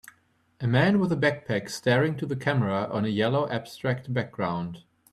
a 0.59 0.65
man 0.65 0.99
with 0.99 1.11
a 1.11 1.15
backpack 1.15 1.69
staring 1.69 2.17
to 2.17 2.25
the 2.25 2.35
camera 2.35 2.89
on 2.91 3.05
a 3.05 3.07
yellow 3.07 3.47
abstract 3.51 4.11
background 4.11 4.81